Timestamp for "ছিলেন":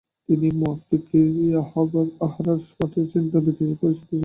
4.07-4.19